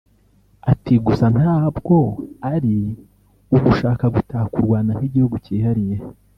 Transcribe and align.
Ati“ 0.71 0.93
Gusa 1.05 1.25
ntabwo 1.37 1.95
ari 2.53 2.77
ugushaka 3.55 4.05
gutaka 4.15 4.53
u 4.57 4.63
Rwanda 4.65 4.91
nk’igihugu 4.97 5.35
cyihariye 5.45 5.97